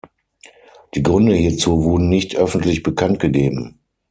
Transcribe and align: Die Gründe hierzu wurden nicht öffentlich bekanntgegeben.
Die 0.95 1.03
Gründe 1.03 1.35
hierzu 1.35 1.83
wurden 1.83 2.09
nicht 2.09 2.35
öffentlich 2.35 2.81
bekanntgegeben. 2.81 3.77